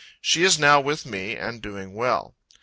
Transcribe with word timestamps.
She 0.19 0.43
is 0.43 0.57
now 0.57 0.81
with 0.81 1.05
me, 1.05 1.35
and 1.35 1.61
doing 1.61 1.93
well. 1.93 2.33